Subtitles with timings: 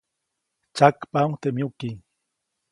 [0.73, 1.89] Tsyakpaʼuŋ teʼ myuki.